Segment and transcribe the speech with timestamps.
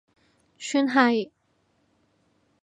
[0.57, 1.29] 算係